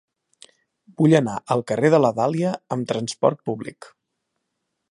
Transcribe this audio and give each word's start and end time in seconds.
Vull 1.01 1.13
anar 1.19 1.35
al 1.55 1.61
carrer 1.71 1.91
de 1.95 1.99
la 2.05 2.11
Dàlia 2.21 2.55
amb 2.77 2.89
trasport 2.93 3.45
públic. 3.51 3.91